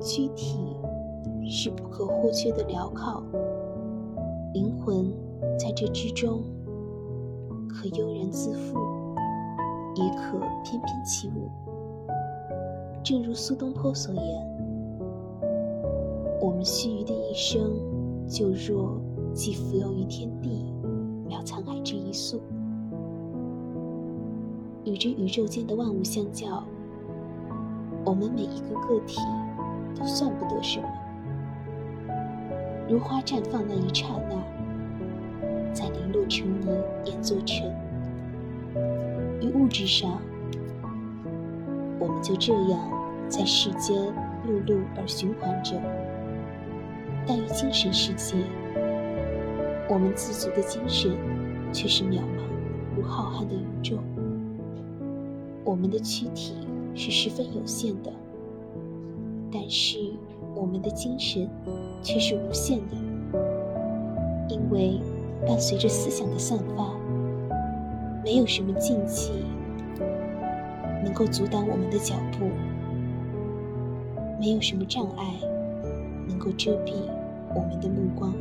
[0.00, 0.58] 躯体
[1.48, 3.22] 是不可或缺的镣铐，
[4.52, 5.10] 灵魂
[5.58, 6.42] 在这之中
[7.68, 8.78] 可悠然自负，
[9.94, 11.50] 也可翩翩起舞。
[13.02, 14.46] 正如苏东坡所言
[16.40, 17.78] ：“我们须臾的一生，
[18.26, 18.98] 就若
[19.32, 20.72] 既浮游于天地，
[21.28, 22.40] 渺沧海之一粟。”
[24.84, 26.64] 与这宇宙间的万物相较，
[28.04, 29.18] 我们每一个个体
[29.94, 30.88] 都算不得什么。
[32.88, 36.68] 如花绽放那一刹那，在零落成泥
[37.04, 37.72] 碾作尘。
[39.40, 40.20] 于物质上，
[41.98, 42.80] 我们就这样
[43.28, 43.96] 在世间
[44.46, 45.76] 碌碌而循环着；
[47.26, 48.36] 但于精神世界，
[49.88, 51.16] 我们自足的精神
[51.72, 52.44] 却是渺茫
[52.96, 53.98] 如浩瀚的宇宙。
[55.64, 56.54] 我们的躯体
[56.94, 58.12] 是十分有限的，
[59.56, 59.98] 但是
[60.52, 61.48] 我们的精神
[62.02, 62.96] 却是无限的，
[64.48, 65.00] 因为
[65.46, 66.92] 伴随着思想的散发，
[68.24, 69.30] 没有什么禁忌
[71.04, 72.46] 能够阻挡我们的脚步，
[74.40, 75.24] 没有什么障碍
[76.26, 76.92] 能够遮蔽
[77.54, 78.34] 我们的目光。